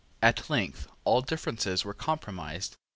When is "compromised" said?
1.93-2.75